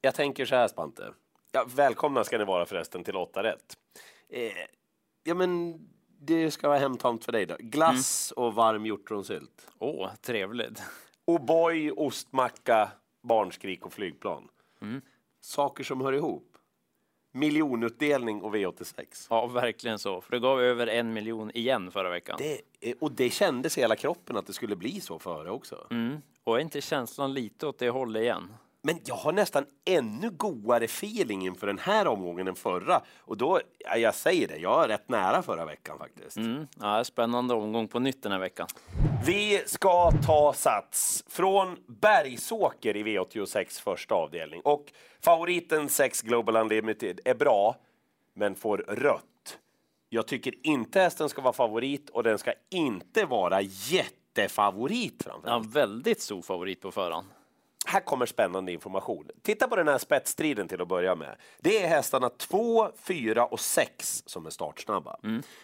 [0.00, 1.12] Jag tänker så här, Spante.
[1.52, 3.76] Ja, välkomna ska ni vara förresten till 8 rätt.
[4.28, 4.52] Eh,
[5.22, 5.78] ja, men
[6.20, 7.56] det ska vara hemtamt för dig då.
[7.58, 9.70] Glass och varm hjortronsylt.
[9.78, 10.82] Åh, trevligt.
[11.26, 12.90] O'boy, ostmacka,
[13.22, 14.48] barnskrik och flygplan.
[15.40, 16.46] Saker som hör ihop.
[17.32, 19.26] Miljonutdelning och V86.
[19.30, 20.20] Ja, verkligen så.
[20.20, 22.38] För det gav över en miljon igen förra veckan.
[22.38, 25.86] Det, och det kändes i hela kroppen att det skulle bli så före också.
[25.90, 26.22] Mm.
[26.44, 28.52] Och är inte känslan lite åt det hållet igen?
[28.82, 33.02] Men jag har nästan ännu godare feeling inför den här omgången än förra.
[33.18, 36.36] Och då, ja, jag säger det, jag är rätt nära förra veckan faktiskt.
[36.36, 36.66] Mm.
[36.80, 38.66] Ja, spännande omgång på nytt den här veckan.
[39.26, 44.60] Vi ska ta sats från Bergsåker i V86 första avdelning.
[44.64, 47.76] Och favoriten 6 Global Unlimited är bra,
[48.34, 49.24] men får rött.
[50.08, 56.20] Jag tycker inte hästen ska vara favorit och den ska inte vara jättefavorit Ja, väldigt
[56.20, 57.26] stor favorit på förhand.
[57.90, 59.28] Här kommer spännande information.
[59.42, 61.36] Titta på den här spetsstriden till att börja med.
[61.60, 65.16] Det är hästarna 2, 4 och 6 som är startsnabba.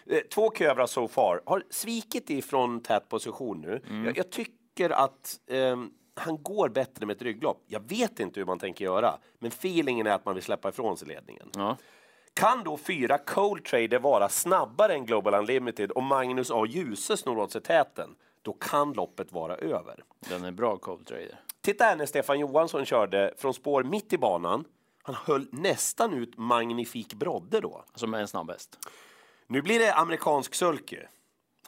[0.07, 3.81] Eh, Två kövrar so far har svikit ifrån tät position nu.
[4.07, 7.65] Jag, jag tycker att ehm, han går bättre med ett rygglopp.
[7.67, 10.97] Jag vet inte hur man tänker göra, men feelingen är att man vill släppa ifrån
[10.97, 11.51] sig ledningen.
[11.55, 11.77] Ja.
[12.35, 16.67] Kan då fyra Cold Trader vara snabbare än Global Unlimited och Magnus A.
[16.69, 20.05] Djuse snor åt sig täten, då kan loppet vara över.
[20.29, 21.41] Den är bra Cold Trader.
[21.67, 24.65] Titta här när Stefan Johansson körde från spår mitt i banan.
[25.03, 27.85] Han höll nästan ut Magnifik Brodde då.
[27.95, 28.79] Som är en snabb häst.
[29.47, 30.97] Nu blir det amerikansk sulky.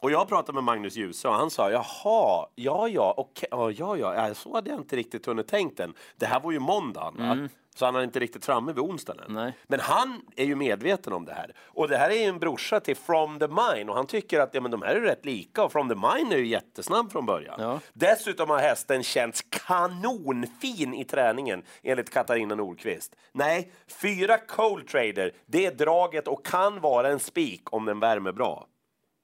[0.01, 3.97] Och jag pratade med Magnus Djuse och han sa jaha, ja ja, okej, ja ja,
[3.97, 5.93] ja, ja, så hade jag inte riktigt hunnit tänkt den.
[6.15, 7.49] Det här var ju måndagen va?
[7.75, 9.51] Så han är inte riktigt framme vid onsdagen än.
[9.67, 11.53] Men han är ju medveten om det här.
[11.59, 14.53] Och det här är ju en brorsa till From the Mine och han tycker att
[14.53, 17.25] ja, men de här är rätt lika och From the Mine är ju jättesnabb från
[17.25, 17.55] början.
[17.61, 17.79] Ja.
[17.93, 23.15] Dessutom har hästen känts kanonfin i träningen enligt Katarina Nordqvist.
[23.31, 28.31] Nej, fyra Cold Trader, det är draget och kan vara en spik om den värmer
[28.31, 28.67] bra.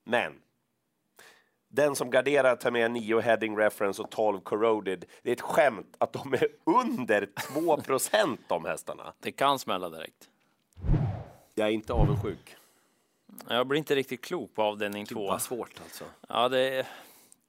[0.06, 0.34] Men
[1.75, 5.06] den som garderar tar med 9 heading reference och 12 corroded.
[5.22, 9.13] Det är ett skämt att de är under 2 procent de hästarna.
[9.19, 10.30] Det kan smälla direkt.
[11.53, 12.56] Jag är inte avundsjuk.
[13.47, 15.28] Jag blir inte riktigt klok på avdelning två.
[15.28, 16.03] Vad svårt alltså.
[16.30, 16.88] Ja, det är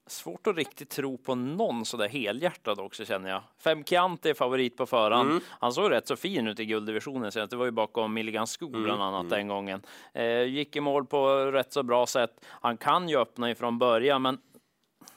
[0.07, 3.43] svårt att riktigt tro på någon sådär helhjärtad också känner jag.
[3.59, 5.31] Fem Chianti är favorit på förhand.
[5.31, 5.43] Mm.
[5.49, 8.75] Han såg rätt så fin ut i gulddivisionen så det var ju bakom Milligan Skog
[8.75, 9.83] Mm, bland annat den gången.
[10.15, 12.45] Eh, gick i mål på rätt så bra sätt.
[12.49, 14.39] Han kan ju öppna ifrån början, men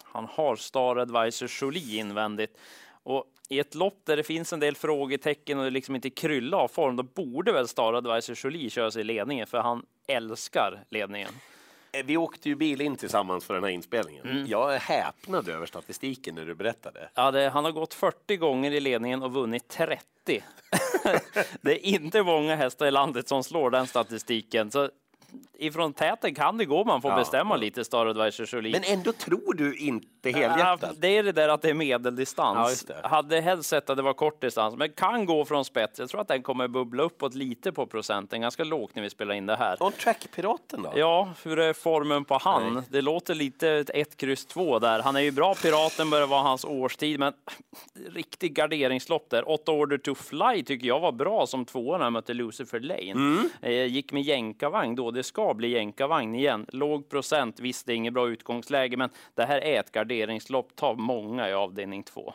[0.04, 2.58] han har Star Advisor Jolie invändigt.
[3.04, 6.58] Och i ett lopp där det finns en del frågetecken och det liksom inte kryllar
[6.58, 10.84] av form, då borde väl Star Advisor Jolie köra sig i ledningen, för han älskar
[10.90, 11.32] ledningen.
[11.92, 14.46] Eh, Vi åkte ju bil in tillsammans för den här inspelningen.
[14.48, 17.10] Jag är häpnad över statistiken när du berättade.
[17.16, 20.04] Ja, det, han har gått 40 gånger i ledningen och vunnit 30.
[21.62, 24.72] det är inte många hästar i landet som slår den statistiken.
[24.72, 24.90] Så
[25.58, 27.60] ifrån täten kan det gå, man får Ja, bestämma ja.
[27.60, 28.72] lite Star Advisor Jolie.
[28.72, 30.94] Men ändå tror du inte Ja, helhjärtat.
[30.98, 32.70] det är det där att det är Ja, medeldistans.
[32.70, 33.08] just det.
[33.08, 36.00] Hade helst sett att det var kort distans, men kan gå från spets.
[36.00, 39.34] Jag tror att den kommer bubbla uppåt lite på procenten, ganska lågt när vi spelar
[39.36, 39.84] in det här.
[39.84, 40.92] On track-piraten då?
[40.96, 42.74] Ja, hur är formen på han?
[42.74, 42.84] Nej.
[42.90, 45.02] Det låter lite ett 1, kryss 2 där.
[45.02, 47.34] Han är ju bra, Piraten börjar vara hans årstid, men
[48.14, 49.50] riktig garderingslopp där.
[49.50, 53.50] 8 Order to Fly tycker jag var bra som tvåa när han mötte Lucifer Lane.
[53.62, 56.66] Eh, gick med jänkarvagn då, det ska bli jänkarvagn igen.
[56.70, 60.76] Låg procent, visst det är inget bra utgångsläge, men det här är ett garderingslopp.
[60.76, 62.34] Ta många i avdelning 2.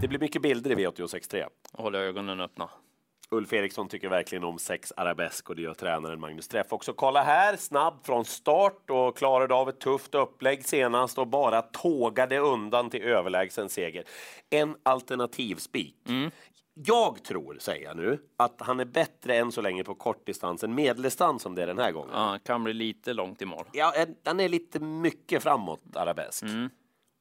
[0.00, 1.46] Det blir mycket bilder i V86.3.
[1.72, 2.68] Håller ögonen öppna.
[3.30, 6.92] Ulf Eriksson tycker verkligen om sex arabesk och det gör tränaren Magnus Träff också.
[6.92, 12.38] Kolla här, snabb från start och klarade av ett tufft upplägg senast och bara tågade
[12.38, 14.04] undan till överlägsen seger.
[14.50, 15.96] En alternativ spik.
[16.74, 20.74] Jag tror, säger jag nu, att han är bättre än så länge på kortdistans än
[20.74, 22.10] medeldistans som det är den här gången.
[22.14, 23.64] Ja, kan bli lite långt i mål.
[23.72, 26.44] Ja, en- han är lite mycket framåt, arabesk.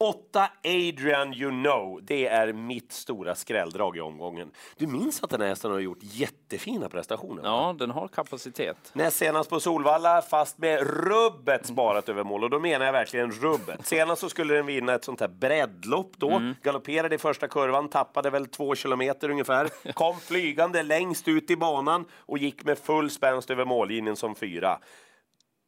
[0.03, 4.51] Åtta Adrian You Know, det är mitt stora skrälldrag i omgången.
[4.77, 7.41] Du minns att den här hästen har gjort jättefina prestationer?
[7.41, 7.47] va?
[7.49, 8.77] Ja, den har kapacitet.
[8.93, 12.43] Näst senast på Solvalla, fast med rubbet sparat över mål.
[12.43, 13.85] Och då menar jag verkligen rubbet.
[13.87, 16.41] Senast så skulle den vinna ett sånt här breddlopp då.
[16.61, 19.93] Galopperade i första kurvan, tappade väl två kilometer ungefär.
[19.93, 24.79] Kom flygande längst ut i banan och gick med full spänst över mållinjen som fyra.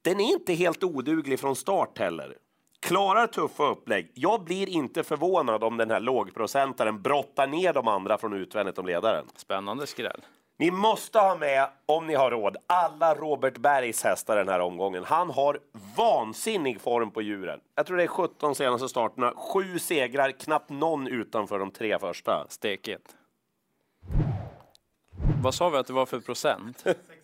[0.01, 2.37] Den är inte helt oduglig från start heller.
[2.79, 4.11] Klarar tuffa upplägg.
[4.13, 8.85] Jag blir inte förvånad om den här lågprocentaren brottar ner de andra från utvändigt om
[8.85, 9.25] ledaren.
[9.35, 10.21] Spännande skräll.
[10.57, 15.03] Ni måste ha med, om ni har råd, alla Robert Bergs hästar den här omgången.
[15.03, 15.59] Han har
[15.97, 17.59] vansinnig form på djuren.
[17.75, 22.45] Jag tror det är 17 senaste starterna, sju segrar, knappt någon utanför de tre första.
[22.49, 23.15] Stekigt.
[25.43, 26.83] Vad sa vi att det var för procent?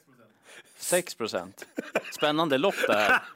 [0.82, 1.66] 6 procent.
[2.16, 3.20] Spännande lopp det här.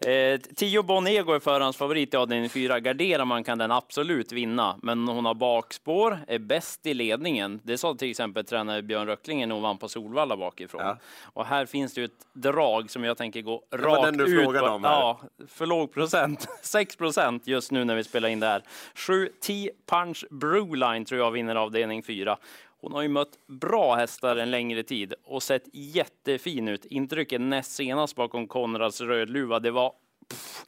[0.00, 2.80] Eh, tio Bonego är förhandsfavorit i avdelning 4.
[2.80, 7.60] Garderar man kan den absolut vinna, men hon har bakspår, är bäst i ledningen.
[7.62, 10.80] Det sa till exempel tränare Björn Röckling när hon vann på Solvalla bakifrån.
[10.82, 10.98] Ja.
[11.24, 14.24] Och här finns det ju ett drag som jag tänker gå var rakt den du
[14.42, 14.44] ut.
[14.44, 14.90] på- om här.
[14.92, 16.48] Ja, för låg procent.
[16.62, 18.62] 6 procent just nu när vi spelar in det här.
[18.94, 22.36] 7 T Punch Brewline tror jag vinner avdelning 4.
[22.84, 26.84] Hon har ju mött bra hästar en längre tid och sett jättefin ut.
[26.84, 29.92] Intrycket näst senast bakom Konrads Rödluva, det var...
[30.28, 30.64] Pff,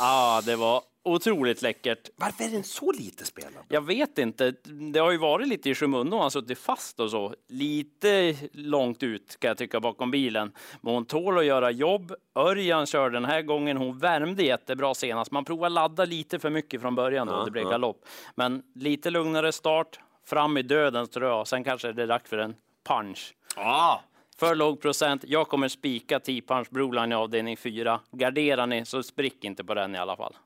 [0.00, 2.10] ah, det var otroligt läckert.
[2.16, 3.64] Varför är den så lite spelad?
[3.68, 4.54] Jag vet inte.
[4.92, 6.12] Det har ju varit lite i skymundan.
[6.12, 7.34] Hon har suttit fast och så.
[7.48, 10.52] Lite långt ut kan jag tycka bakom bilen.
[10.80, 12.12] Men hon tål att göra jobb.
[12.34, 13.76] Örjan kör den här gången.
[13.76, 15.30] Hon värmde jättebra senast.
[15.30, 17.32] Man provar ladda lite för mycket från början då.
[17.32, 17.70] Ja, det blev ja.
[17.70, 18.04] galopp.
[18.34, 19.98] Men lite lugnare start.
[20.28, 21.48] Fram i döden tror jag.
[21.48, 22.54] Sen kanske det är dags för en
[22.88, 23.34] punch.
[23.56, 24.02] Ja,
[24.38, 25.24] För låg procent.
[25.26, 28.00] Jag kommer spika 10 punch Broline i avdelning 4.
[28.10, 30.36] Garderar ni så sprick inte på den i alla fall.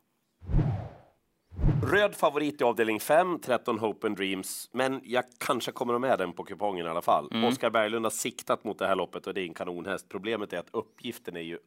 [1.93, 4.69] Röd favorit i avdelning 5, 13 Hope and Dreams.
[4.73, 7.29] Men jag kanske kommer med den på kupongen i alla fall.
[7.33, 7.45] Mm.
[7.45, 10.09] Oskar Berglund har siktat mot det här loppet och det är en kanonhäst.
[10.09, 11.59] Problemet är att uppgiften är ju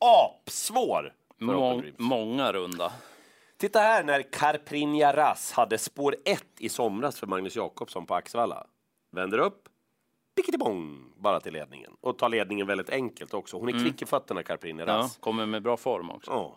[0.00, 2.92] apsvår Må- många runda.
[3.64, 8.66] Titta här när Carprinja Rass hade spår 1 i somras för Magnus Jakobsson på Axevalla.
[9.12, 9.68] Vänder upp,
[10.36, 11.90] picketibong, bara till ledningen.
[12.00, 13.58] Och tar ledningen väldigt enkelt också.
[13.58, 15.16] Hon är kvick i fötterna, Carprinja Ja, Rass.
[15.16, 16.30] kommer med bra form också.
[16.30, 16.56] Ja.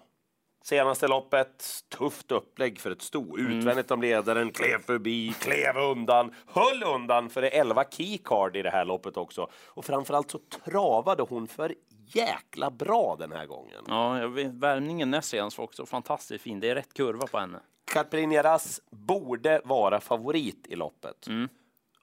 [0.63, 3.37] Senaste loppet, tufft upplägg för ett sto.
[3.37, 8.61] Utvändigt om ledaren, klev förbi, klev undan, höll undan för det är 11 keycard i
[8.61, 9.49] det här loppet också.
[9.65, 11.75] Och framförallt så travade hon för
[12.07, 13.83] jäkla bra den här gången.
[13.87, 16.59] Ja, vet, värmningen näst senast var också fantastiskt fin.
[16.59, 17.59] Det är rätt kurva på henne.
[17.85, 21.27] Carprinja Rass borde vara favorit i loppet.
[21.27, 21.49] Mm.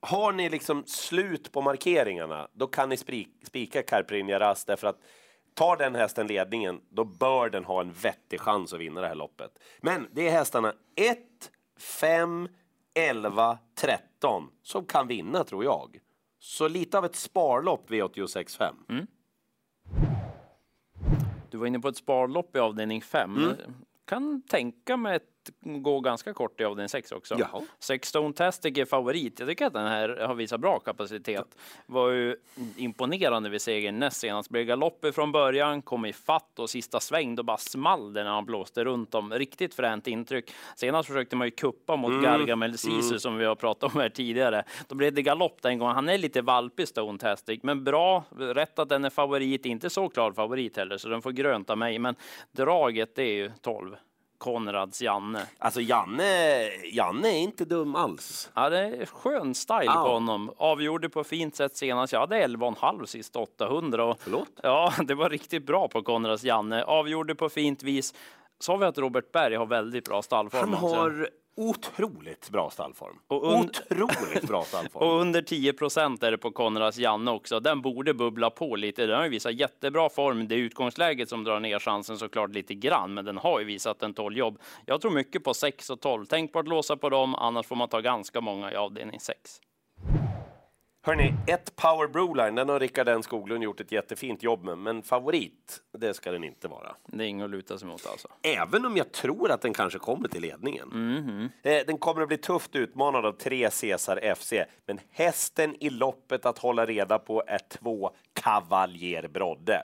[0.01, 2.97] Har ni liksom slut på markeringarna, då kan ni
[3.43, 5.01] spika Carprinja Rass därför att
[5.55, 9.15] tar den hästen ledningen, då bör den ha en vettig chans att vinna det här
[9.15, 9.59] loppet.
[9.81, 11.19] Men det är hästarna 1,
[11.79, 12.49] 5,
[12.95, 16.01] 11, 13 som kan vinna tror jag.
[16.39, 18.73] Så lite av ett sparlopp V86.5.
[18.89, 19.07] Mm.
[21.55, 23.37] Du var inne på ett sparlopp i avdelning 5.
[23.37, 23.57] Mm.
[24.05, 25.23] Kan tänka mig att
[25.61, 27.37] gå ganska kort i avdelning 6 också.
[27.39, 27.63] Jaha.
[27.79, 29.39] Sexstone Tastic är favorit.
[29.39, 31.59] Jag tycker att den här har visat bra kapacitet.
[31.87, 32.37] Var ju
[32.77, 34.51] imponerande vid segern näst senast.
[34.51, 38.31] Blev galopp från början, kom i fatt och sista sväng då bara small det när
[38.31, 39.33] han blåste runt om.
[39.33, 40.51] Riktigt fränt intryck.
[40.77, 44.65] Senast försökte man ju kuppa mot Gargamel Sisu som vi har pratat om här tidigare.
[44.89, 45.95] Då blev det galopp den gången.
[45.95, 48.25] Han är lite valpig Stone Tastic, men bra.
[48.39, 51.79] Rätt att den är favorit, inte så klar favorit heller, så den får grönt av
[51.79, 51.99] mig.
[51.99, 52.15] Men
[52.53, 53.97] draget det är ju 12.
[54.45, 55.47] Konrads Janne.
[55.59, 58.51] Alltså Janne, Janne är inte dum alls.
[58.55, 59.93] Ja, det är skön style Ja.
[59.93, 60.53] på honom.
[60.57, 62.13] Avgjorde på fint sätt senast.
[62.13, 64.05] Jag hade 11,5 sist 800.
[64.05, 64.49] Och, Förlåt?
[64.63, 66.85] ja, det var riktigt bra på Konrads Janne.
[66.85, 68.15] Avgjorde på fint vis.
[68.61, 73.19] Sa vi att Robert Berg har väldigt bra stallform Han har otroligt bra stallform.
[73.29, 75.03] Och Otroligt bra stallform.
[75.09, 77.61] Och under 10 procent är det på Konrads Janne också.
[77.61, 79.07] Den borde bubbla på lite.
[79.07, 80.49] Den har ju visat jättebra form.
[80.49, 84.03] Det är utgångsläget som drar ner chansen såklart lite grann, men den har ju visat
[84.03, 84.59] en 12 jobb.
[84.87, 86.25] Jag tror mycket på 6 och 12.
[86.25, 89.61] Tänk på att låsa på dem, annars får man ta ganska många i avdelning 6.
[91.07, 95.03] Hörni, ett Power Broline, den har Rickard N Skoglund gjort ett jättefint jobb med, men
[95.03, 96.95] favorit, det ska den inte vara.
[97.07, 98.29] Det är inget att luta sig mot alltså.
[98.43, 100.89] Även om jag tror att den kanske kommer till ledningen.
[101.63, 104.53] Eh, Den kommer att bli tufft utmanad av tre Cesar FC,
[104.87, 109.83] men hästen i loppet att hålla reda på är två Cavalier Brodde.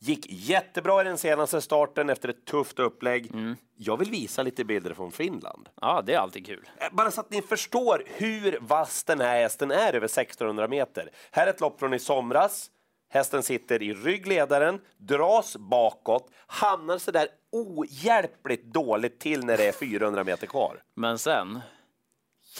[0.00, 3.30] Gick jättebra i den senaste starten efter ett tufft upplägg.
[3.76, 5.68] Jag vill visa lite bilder från Finland.
[5.80, 6.68] Ja, det är alltid kul.
[6.80, 11.10] Eh, Bara så att ni förstår hur vass den här hästen är över 1600 meter.
[11.30, 12.70] Här är ett lopp från i somras.
[13.10, 19.72] Hästen sitter i ryggledaren, dras bakåt, hamnar så där ohjälpligt dåligt till när det är
[19.72, 20.82] 400 meter kvar.
[20.94, 21.60] Men sen,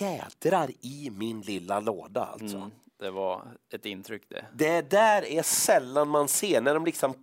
[0.00, 2.56] Jädrar i min lilla låda alltså.
[2.56, 4.44] mm, det var ett intryck det.
[4.54, 7.14] Det där är sällan man ser, när de liksom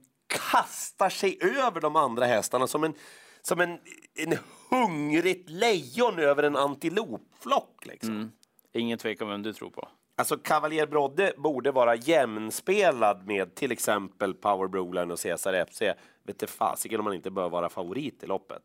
[0.52, 2.94] kastar sig över de andra hästarna som en,
[3.42, 3.70] som en,
[4.16, 4.38] en
[4.70, 7.86] hungrigt lejon över en antilopflock.
[7.86, 8.32] Liksom.
[8.74, 9.88] Ingen tvekan vem du tror på.
[10.18, 15.82] Alltså Cavalier Brodde borde vara jämnspelad med till exempel Power Broline och Cesar FC.
[16.24, 18.64] Vet du fasiken om man inte bör vara favorit i loppet.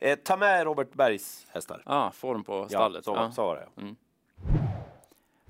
[0.00, 1.82] Eh, ta med Robert Bergs hästar.
[1.86, 3.04] Ah, form på stallet.
[3.04, 3.32] så, Ja.
[3.32, 3.94] så var det.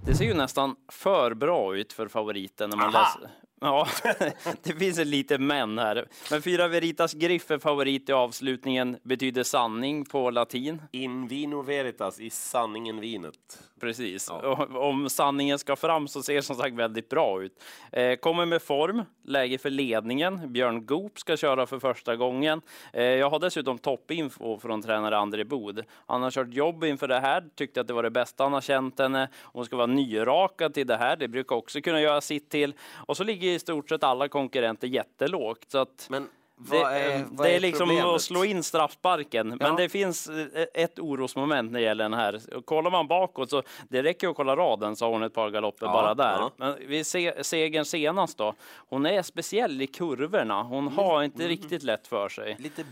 [0.07, 2.99] Det ser ju nästan för bra ut för favoriten när man Aha!
[3.21, 3.31] läser.
[3.61, 3.89] Ja,
[4.63, 6.09] det finns ett litet men här.
[6.31, 10.83] Men fyra Veritas Griff är favorit i avslutningen, betyder sanning på latin.
[10.93, 13.63] In vino veritas, i sanningen vinet.
[13.81, 14.31] Precis.
[14.31, 17.63] Och Om sanningen ska fram så ser det som sagt väldigt bra ut.
[17.93, 20.53] Eh, kommer med form, läge för ledningen.
[20.53, 22.61] Björn Goop ska köra för första gången.
[22.93, 25.85] Eh, jag har dessutom toppinfo från tränare André Bod.
[26.07, 28.61] Han har kört jobb inför det här, tyckte att det var det bästa han har
[28.61, 29.29] känt henne.
[29.43, 32.75] Hon ska vara nyrakad till det här, det brukar också kunna göra sitt till.
[33.07, 35.71] Och så ligger i stort sett alla konkurrenter jättelågt.
[35.71, 36.29] Så att Men
[36.71, 38.15] det, är, vad det är är liksom problemet?
[38.15, 39.67] att slå in straffsparken, Ja.
[39.67, 42.41] men det finns eh, ett orosmoment när det gäller den här.
[42.65, 45.87] Kollar man bakåt så det räcker att kolla raden så har hon ett par galopper
[45.87, 46.37] Ja, bara där.
[46.39, 46.51] ja.
[46.57, 48.55] Men vi ser segern senast då.
[48.89, 50.63] Hon är speciell i kurvorna.
[50.63, 51.49] Hon har inte Mm.
[51.49, 52.57] riktigt lätt för sig.
[52.59, 52.85] Lite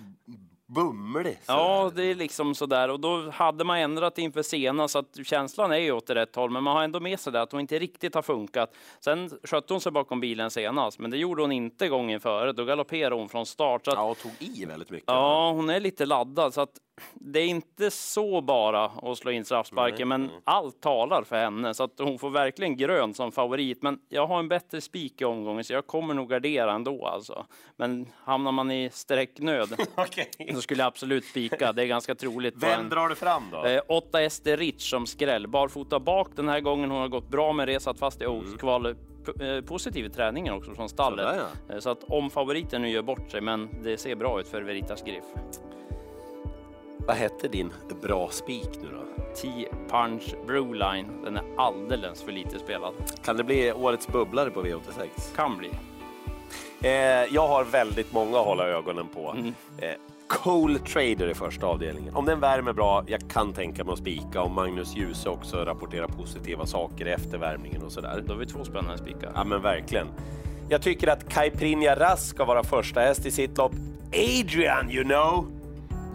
[0.74, 1.38] bumlig.
[1.42, 2.88] så Ja, det är liksom sådär.
[2.88, 6.50] Och då hade man ändrat inför senast, så att känslan är ju åt rätt håll.
[6.50, 8.74] Men man har ändå med sig det att hon inte riktigt har funkat.
[9.00, 12.52] Sen skötte hon sig bakom bilen senast, men det gjorde hon inte gången före.
[12.52, 13.84] Då galopperade hon från start.
[13.84, 15.08] Så att, Ja, och tog i väldigt mycket.
[15.08, 16.70] Ja, hon är lite laddad så att
[17.14, 21.82] det är inte så bara att slå in straffsparken, men allt talar för henne så
[21.84, 23.82] att hon får verkligen grön som favorit.
[23.82, 27.46] Men jag har en bättre spik i omgången så jag kommer nog gardera ändå alltså.
[27.76, 30.30] Men hamnar man i sträcknöd Okej.
[30.54, 31.72] så skulle jag absolut spika.
[31.72, 32.54] Det är ganska troligt.
[32.56, 33.64] Vem en- drar du fram då?
[33.64, 35.46] Eh, 8 Ester Rich som skräll.
[35.46, 36.90] Barfota bak den här gången.
[36.90, 38.94] Hon har gått bra med det, satt fast i Oaks-kval.
[39.38, 41.26] P- eh, Positiv i träningen också från stallet.
[41.28, 44.48] Sådär, Eh, Så att om favoriten nu gör bort sig, men det ser bra ut
[44.48, 45.24] för Veritas Griff.
[47.06, 49.24] Vad hette din bra spik nu då?
[49.34, 51.06] T-Punch Brewline.
[51.24, 52.94] Den är alldeles för lite spelad.
[53.24, 55.36] Kan det bli årets bubblare på V86?
[55.36, 55.70] Kan bli.
[56.82, 56.90] Eh,
[57.34, 59.36] jag har väldigt många att hålla ögonen på.
[59.78, 59.88] Eh,
[60.28, 62.14] Coal Trader i första avdelningen.
[62.14, 64.42] Om den värmer bra, jag kan tänka mig att spika.
[64.42, 68.22] Om Magnus Djuse också rapporterar positiva saker efter värmningen och sådär.
[68.26, 69.32] Då har vi två spännande spikar.
[69.34, 70.06] Ja men verkligen.
[70.68, 73.72] Jag tycker att Caipirinha Ras ska vara första häst i sitt lopp.
[74.12, 75.46] Adrian, you know!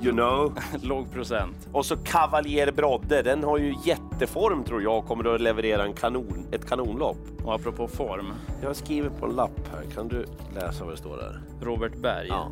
[0.02, 0.54] You know.
[0.82, 1.68] Låg procent.
[1.72, 5.94] Och så Cavalier Brodde, den har ju jätteform tror jag och kommer att leverera en
[5.94, 7.18] kanon, ett kanonlopp.
[7.44, 10.26] Och apropå form, Jag skriver på en lapp här, kan du
[10.56, 11.42] läsa vad det står där?
[11.62, 12.28] Robert Berg.
[12.28, 12.48] Ja.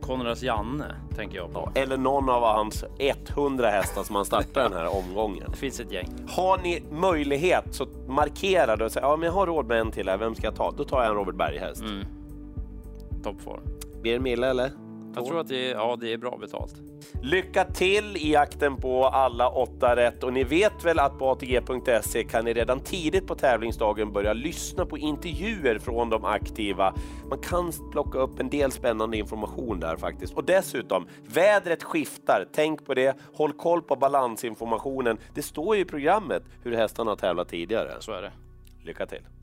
[0.00, 1.70] Konrads Janne tänker jag på.
[1.74, 5.44] Eller någon av hans 100 hästar som han startar den här omgången.
[5.50, 6.08] Det finns ett gäng.
[6.28, 9.90] Har ni möjlighet så markera det och säg ja men jag har råd med en
[9.90, 10.70] till här, vem ska jag ta?
[10.70, 11.82] Då tar jag en Robert Berg-häst.
[11.82, 12.04] Mm.
[13.22, 13.60] Toppform.
[14.02, 14.70] Blir det mille eller?
[15.14, 16.74] Jag tror att det är, ja, det är bra betalt.
[17.22, 22.24] Lycka till i jakten på alla åtta rätt och ni vet väl att på ATG.se
[22.24, 26.94] kan ni redan tidigt på tävlingsdagen börja lyssna på intervjuer från de aktiva.
[27.28, 30.34] Man kan plocka upp en del spännande information där faktiskt.
[30.34, 32.46] Och dessutom, vädret skiftar.
[32.52, 33.16] Tänk på det.
[33.34, 35.18] Håll koll på balansinformationen.
[35.34, 37.90] Det står ju i programmet hur hästarna har tävlat tidigare.
[38.00, 38.32] Så är det.
[38.84, 39.41] Lycka till!